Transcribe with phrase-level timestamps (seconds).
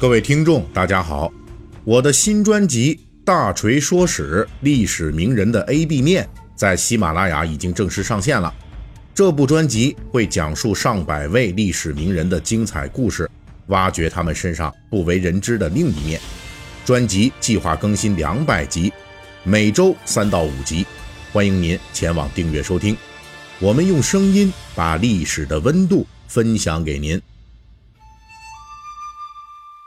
[0.00, 1.32] 各位听众，大家好！
[1.82, 6.22] 我的新专辑《大锤说史：历史名人的 A B 面》
[6.54, 8.54] 在喜马拉雅已经正式上线了。
[9.12, 13.28] 这部专辑会讲述上百位历史名人的精彩故事，
[13.66, 16.20] 挖掘他们身上不为人知的另一面。
[16.84, 18.92] 专辑计划更新两百集，
[19.42, 20.86] 每周三到五集，
[21.32, 22.96] 欢迎您前往订阅收听。
[23.58, 27.20] 我们用声音把历史的温度分享给您。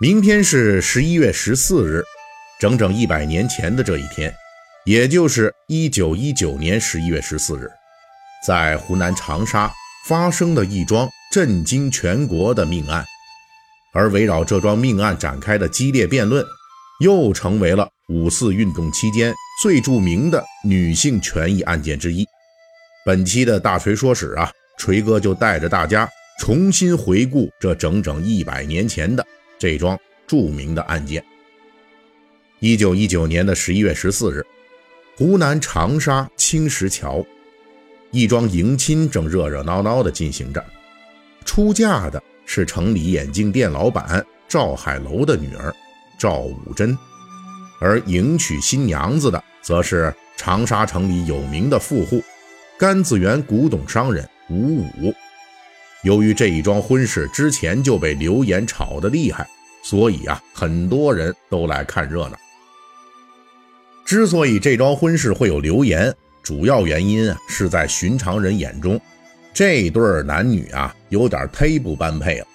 [0.00, 2.04] 明天是十一月十四日，
[2.60, 4.32] 整整一百年前的这一天，
[4.84, 7.68] 也就是一九一九年十一月十四日，
[8.46, 9.68] 在湖南长沙
[10.06, 13.04] 发生的一桩震惊全国的命案，
[13.92, 16.46] 而围绕这桩命案展开的激烈辩论，
[17.00, 22.24] 又成为了五四运动期间最著名的女性权益案件之一。
[23.04, 29.26] 本期的大锤说史啊，锤哥就带着大家重新回顾这整整一百年前的。
[29.58, 31.22] 这桩著名的案件，
[32.60, 34.46] 一九一九年的十一月十四日，
[35.16, 37.24] 湖南长沙青石桥，
[38.12, 40.64] 一桩迎亲正热热闹闹地进行着。
[41.44, 45.74] 出嫁的是城里眼镜店老板赵海楼的女儿
[46.20, 46.96] 赵武珍，
[47.80, 52.22] 而迎娶新娘子的则是长沙城里有名的富户
[52.78, 55.12] 甘子园古董商人吴武。
[56.04, 59.48] 由于这一桩婚事之前就被流言炒得厉害，
[59.82, 62.36] 所以啊，很多人都来看热闹。
[64.04, 69.00] 之所以这桩婚事会有流言，主要原因啊，是在寻常人眼中，
[69.52, 72.46] 这对男女啊，有点忒不般配了。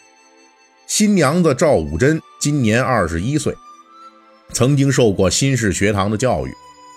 [0.88, 3.56] 新娘子赵武珍今年二十一岁，
[4.52, 6.52] 曾经受过新式学堂的教育，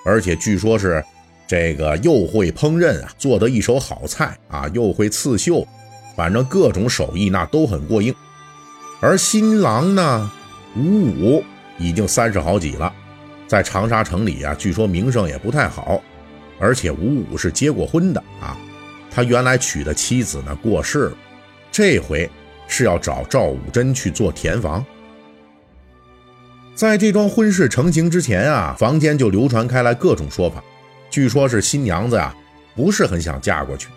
[0.04, 1.02] 而且据说是
[1.46, 5.66] 这个又会烹饪啊，做得一手好菜啊，又会刺绣。
[6.16, 8.14] 反正各种手艺那都很过硬，
[9.00, 10.30] 而新郎呢，
[10.76, 11.44] 吴武
[11.78, 12.92] 已经三十好几了，
[13.46, 16.02] 在长沙城里啊，据说名声也不太好，
[16.58, 18.56] 而且吴武是结过婚的啊，
[19.10, 21.16] 他原来娶的妻子呢过世了，
[21.70, 22.28] 这回
[22.66, 24.84] 是要找赵武珍去做填房。
[26.74, 30.62] 在这桩婚事成型之前啊，房间就流传开来各种说法，
[31.10, 32.34] 据说是新娘子呀
[32.74, 33.88] 不是很想嫁过去。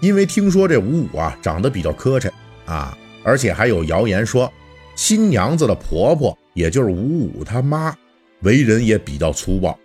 [0.00, 2.30] 因为听说这五五啊长得比较磕碜
[2.66, 4.52] 啊，而且还有谣言说
[4.94, 7.92] 新娘子的婆婆，也就是五五他妈，
[8.42, 9.76] 为人也比较粗暴。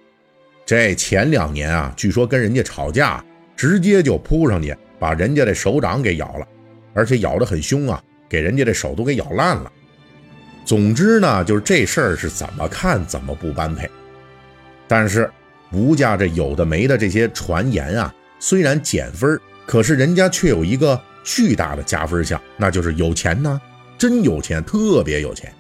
[0.65, 6.47] 这前两年啊，据说跟人家吵架，直接就扑上去把人家的手掌给咬了，
[6.93, 9.71] 而且咬得很凶啊，给人家这手都给咬烂了。
[10.63, 13.89] 总之呢，就是这事儿是怎么看怎么不般配。
[14.87, 15.27] 但是
[15.71, 23.59] 吴家这有的没的这些传言啊，虽然减分可是人家却有一个巨大的加分项，那就是有钱呢，
[23.97, 25.53] 真有钱，特别有钱。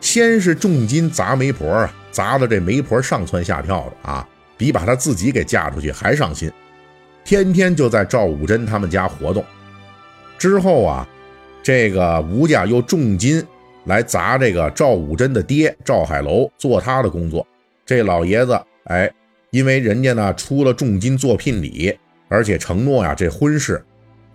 [0.00, 6.50] 先是重金砸媒婆啊，砸的这媒婆上蹿下跳的啊，比把她自己给嫁出去还上心，
[7.24, 9.44] 天天就在赵武珍他们家活动。
[10.38, 11.08] 之后啊，
[11.62, 13.44] 这个吴家又重金
[13.84, 17.46] 来砸这个赵武珍的爹赵海楼做他的工作。
[17.84, 19.10] 这老爷子哎，
[19.50, 21.96] 因为人家呢出了重金做聘礼。
[22.28, 23.80] 而且承诺呀，这婚事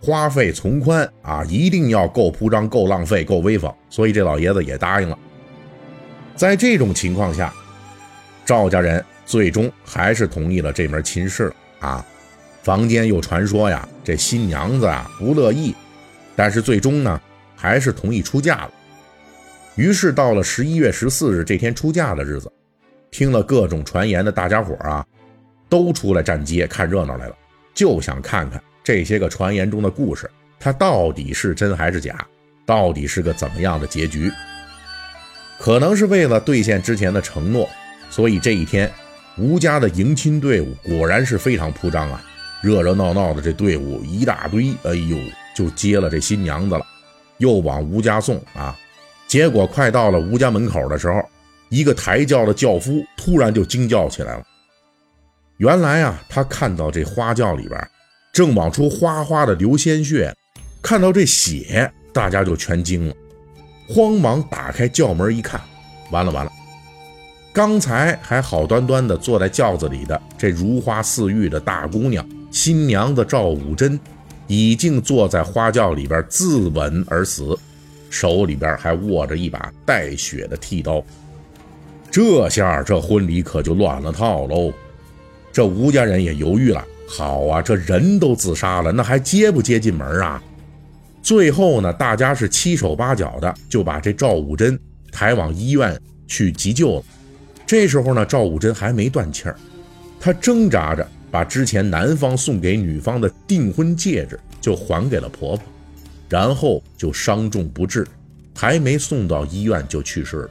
[0.02, 5.18] 花费从宽啊，一定要够铺张、够浪费、够威风，所以这老爷子也答应了。
[6.36, 7.54] 在这种情况下，
[8.44, 12.04] 赵家人最终还是同意了这门亲事啊。
[12.64, 15.76] 坊间有传说呀，这新娘子啊不乐意，
[16.36, 17.22] 但是最终呢
[17.56, 18.72] 还是同意出嫁了。
[19.76, 22.52] 于是到了十一月十四日这天出嫁的日子，
[23.12, 25.06] 听了各种传言的大家伙啊，
[25.70, 27.36] 都出来站街看热闹来了。
[27.74, 32.25] 就想看看这些个传言中的故事，它到底是真还是假？
[32.66, 34.31] 到底是个怎么样的结局？
[35.59, 37.70] 可能是为了兑现之前的承诺，
[38.09, 38.91] 所以这一天，
[39.38, 42.24] 吴家的迎亲队伍果然是非常铺张啊，
[42.62, 45.18] 热热闹闹的这队伍一大堆，哎呦，
[45.56, 46.86] 就接了这新娘子了，
[47.38, 48.78] 又往吴家送啊。
[49.28, 51.22] 结果快到了吴家门口的时候，
[51.70, 54.44] 一个抬轿的轿夫突然就惊叫起来了。
[55.58, 57.79] 原来啊，他看到这花轿里边
[58.32, 60.34] 正往出哗哗的流鲜血，
[60.82, 63.16] 看到这血，大家就全惊了，
[63.90, 65.60] 慌忙打开轿门一看，
[66.12, 66.52] 完了完了，
[67.54, 74.00] 刚才还好端端的坐在轿子里的这如花似玉的大姑娘新娘子赵武珍，
[74.48, 77.58] 已经坐在花轿里边自刎而死，
[78.10, 81.04] 手里边还握着一把带血的剃刀。
[82.10, 84.72] 这下这婚礼可就乱了套喽。
[85.52, 90.41] 这吴家人也犹豫了，好啊，这人都自杀了，那还接不接进门啊？
[91.22, 94.79] 最后呢，大家是七手八脚的就把这赵武珍
[95.11, 97.03] 抬往医院去急救了。
[97.67, 99.55] 这时候呢，赵武贞还没断气儿，
[100.22, 105.66] 她挣扎着把之前男方送给女方的订婚戒指就还给了婆婆，
[106.29, 108.08] 然后就伤重不治，
[108.55, 110.49] 还没送到医院就去世了。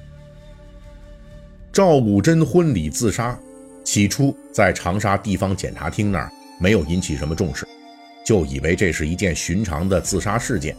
[1.72, 3.36] 赵武贞婚礼自杀，
[3.82, 6.30] 起初在长沙地方检察厅那儿
[6.60, 7.66] 没有引起什么重视，
[8.24, 10.76] 就以为这是一件寻常的自杀事件，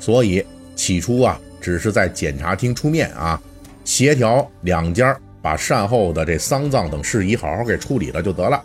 [0.00, 0.44] 所以
[0.74, 3.40] 起初啊，只是在检察厅出面啊，
[3.84, 8.60] 协调两家把善后的这丧葬等事宜好好给处理了就得了。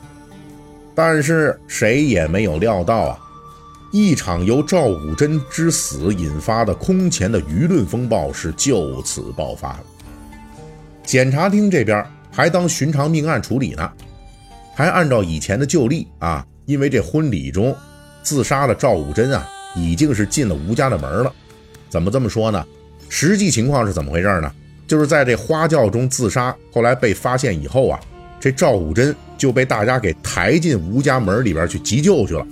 [0.95, 3.19] 但是谁也没有料到啊，
[3.91, 9.83] 一场由赵武贞之死引发的空前的舆论风暴是就此爆发了。
[11.03, 13.91] 检察厅这边还当寻常命案处理呢，
[14.75, 17.73] 还按照以前的旧例啊，因为这婚礼中
[18.21, 21.33] 自杀的赵武贞啊，已经是进了吴家的门了。
[21.89, 22.63] 怎么这么说呢？
[23.07, 24.51] 实际情况是怎么回事呢？
[24.85, 27.99] 就是在这花轿中自杀，后来被发现以后啊，
[28.37, 32.45] 这赵武贞就被大家给抬进吴家门里边去急救去了。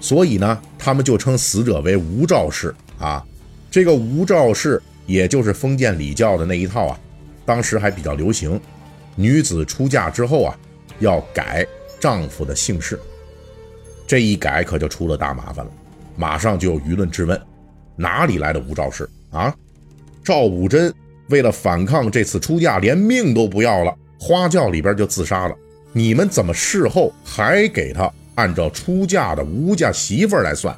[0.00, 3.24] 所以呢，他们就称死者为吴赵氏啊。
[3.70, 7.00] 这个吴赵氏，也就是封建礼教的那一套啊。
[7.46, 8.60] 当时还比较流行，
[9.16, 10.56] 女子出嫁之后啊，
[10.98, 11.66] 要改
[12.00, 12.98] 丈夫的姓氏。
[14.06, 15.70] 这一改可就出了大麻烦了，
[16.16, 17.40] 马上就有舆论质问：
[17.96, 19.54] 哪里来的吴兆氏啊？
[20.22, 20.92] 赵武贞
[21.28, 25.56] 为了反抗这次出嫁，连命都不要了，花轿里边就自杀了。
[25.92, 30.76] 你们怎么事后还给她按照出嫁的吴家媳妇来算？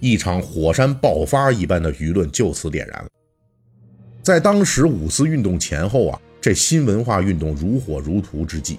[0.00, 3.08] 一场火山爆发一般的舆论就此点燃了。
[4.22, 8.78] 在当时五四运动前后啊，这新文化运动如火如荼之际，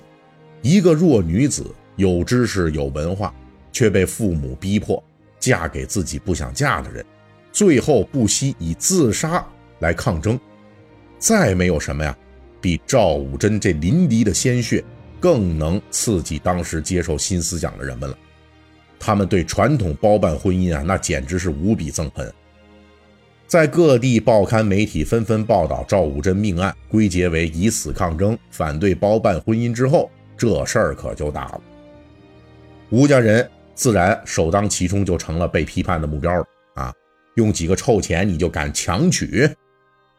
[0.64, 1.64] 一个弱女子
[1.98, 3.32] 有知识有文化，
[3.72, 5.04] 却被父母逼迫
[5.40, 7.06] 嫁给自己不想嫁的人，
[7.52, 9.46] 最后不惜以自杀
[9.82, 10.40] 来抗争。
[11.20, 12.18] 再没有什么呀，
[12.60, 14.84] 比赵武贞这淋漓的鲜血
[15.20, 18.18] 更能刺激当时接受新思想的人们了。
[19.00, 22.34] 他们对传统包办婚姻啊，那简直是无比憎恨。
[23.50, 30.08] 在各地报刊媒体纷纷报道赵武贞命案，归结为以死抗争、反对包办婚姻之后，
[30.38, 31.62] 这事儿可就大了。
[32.92, 36.94] 吴家人自然首当其冲，就成了被批判的目标了啊！
[37.38, 39.50] 用几个臭钱你就敢强娶？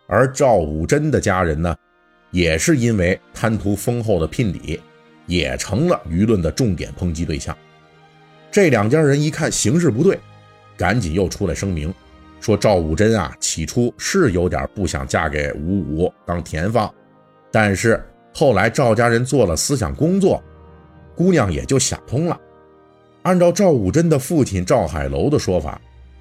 [0.08, 1.76] 而赵武贞的家人呢，
[2.32, 4.80] 也是因为贪图丰厚的聘礼，
[5.26, 7.56] 也成了舆论的重点抨击对象。
[8.50, 10.18] 这两家人一看形势不对，
[10.76, 11.94] 赶紧又出来声明。
[12.40, 16.92] 说赵武贞啊，起初是有点不想嫁给吴武当田房，
[17.52, 18.02] 但是
[18.34, 20.42] 后来赵家人做了思想工作，
[21.14, 22.40] 姑娘也就想通了。
[23.22, 25.78] 按照赵武贞的父亲赵海楼的说法，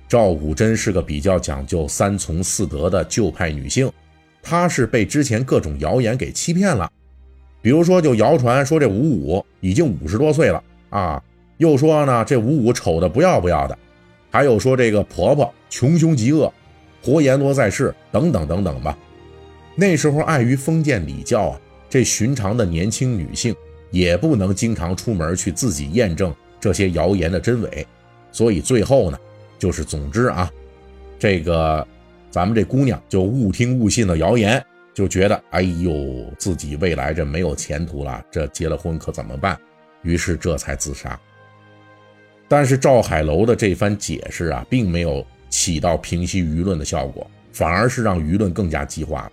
[0.10, 3.90] 赵武贞是个比较讲究三从四德的旧派女性，
[4.44, 6.92] 她是被之前各种谣言给欺骗了。
[7.62, 11.24] 比如说，就谣传说这吴武已经五十多岁了啊，
[11.58, 13.78] 又说呢这吴武丑的不要不要的。
[14.30, 16.52] 还有说这个婆婆穷凶极恶，
[17.02, 18.98] 活阎罗在世等等等等吧。
[19.76, 23.56] 那时候碍于封建礼教啊，这寻常的年轻女性
[23.92, 27.88] 也不能经常出门去自己验证这些谣言的真伪，
[28.32, 29.18] 所以最后呢，
[29.58, 30.52] 就是总之啊，
[31.18, 31.88] 这个
[32.30, 35.94] 咱们这姑娘就误听误信了谣言，就觉得哎呦
[36.38, 39.58] 自己未来这没有前途了，这结了婚可怎么办？
[40.02, 41.20] 于是这才自杀。
[42.50, 49.32] 但是赵海楼的这番解释啊，并没有起到平息舆论的效果，反而是让舆论更加激化了。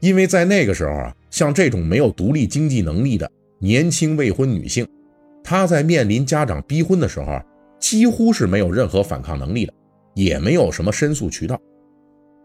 [0.00, 4.86] 因为在那个时候啊，像这种没有独立经济能力的年轻未婚女性，
[5.42, 7.40] 她在面临家长逼婚的时候，
[7.78, 9.72] 几乎是没有任何反抗能力的，
[10.14, 11.58] 也没有什么申诉渠道。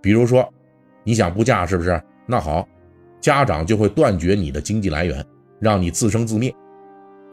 [0.02, 0.48] 比如说，
[1.04, 2.02] 你想不嫁是不是？
[2.28, 2.66] 那好，
[3.20, 5.26] 家长就会断绝你的经济来源，
[5.60, 6.54] 让你自生自灭。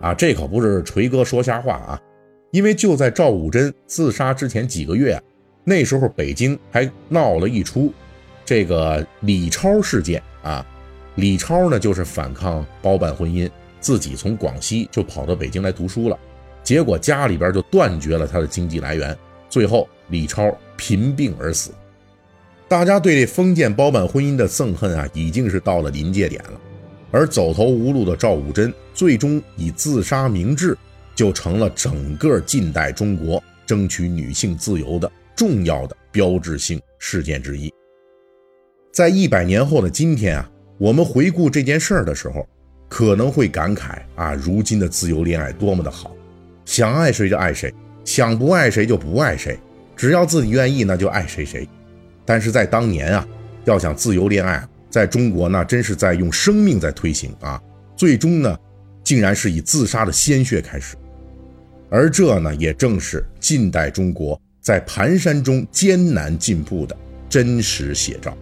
[0.00, 2.00] 啊，这可不是锤哥说瞎话啊。
[2.50, 5.22] 因为就在赵武贞自杀之前几个月啊，
[5.64, 7.92] 那时候北京还闹了一出
[8.44, 10.64] 这个李超事件啊。
[11.16, 13.50] 李超呢，就是反抗包办婚姻，
[13.80, 16.18] 自己从广西就跑到北京来读书了，
[16.62, 19.16] 结果家里边就断绝了他的经济来源，
[19.48, 21.72] 最后李超贫病而死。
[22.68, 26.60] 大家对这封建包办婚姻的憎恨啊，已经是到了临界点了。
[27.12, 30.76] 而走投无路的赵武贞，最终以自杀明志。
[31.16, 37.72] 就成了整个近代中国争取女性自由的重要的标志性事件之一。
[38.92, 42.46] 在一百年后的今天啊，我们回顾这件事儿的时候，
[42.88, 46.14] 可能会感慨啊，如今的自由恋爱多么的好，
[46.64, 49.58] 想爱谁就爱谁，想不爱谁就不爱谁，
[49.96, 51.68] 只要自己愿意，那就爱谁谁。
[52.24, 53.26] 但是在当年啊，
[53.64, 57.60] 要想自由恋爱，在中国那真是在用生命在推行啊！
[57.96, 58.58] 最终呢，
[59.04, 60.96] 竟然是以自杀的鲜血开始，
[61.88, 66.96] 而这呢，也正是近代中国在蹒跚中艰难进步的
[67.28, 68.36] 真实写照。